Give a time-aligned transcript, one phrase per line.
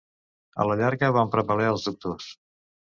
[0.63, 2.37] A la llarga van prevaler els doctors.